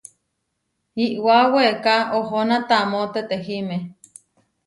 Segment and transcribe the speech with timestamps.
[1.05, 3.77] Iʼwá weeká oʼhóna taamó tetehíme.